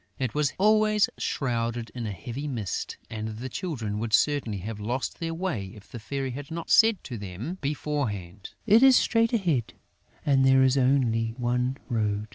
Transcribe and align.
It 0.17 0.33
was 0.33 0.51
always 0.57 1.09
shrouded 1.19 1.91
in 1.93 2.07
a 2.07 2.11
heavy 2.11 2.47
mist; 2.47 2.97
and 3.11 3.37
the 3.37 3.49
Children 3.49 3.99
would 3.99 4.13
certainly 4.13 4.57
have 4.61 4.79
lost 4.79 5.19
their 5.19 5.35
way, 5.35 5.65
if 5.75 5.91
the 5.91 5.99
Fairy 5.99 6.31
had 6.31 6.49
not 6.49 6.71
said 6.71 7.03
to 7.03 7.19
them 7.19 7.59
beforehand: 7.61 8.55
"It 8.65 8.81
is 8.81 8.95
straight 8.97 9.31
ahead; 9.31 9.75
and 10.25 10.43
there 10.43 10.63
is 10.63 10.75
only 10.75 11.35
one 11.37 11.77
road." 11.87 12.27